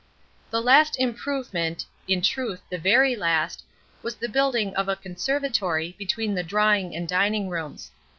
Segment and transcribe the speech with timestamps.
[0.49, 6.95] The "last improvement"—in truth, the very last—was the building of a conservatory between the drawing
[6.95, 7.91] and dining rooms.